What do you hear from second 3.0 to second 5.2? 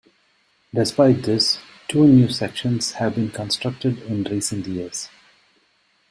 been constructed in recent years.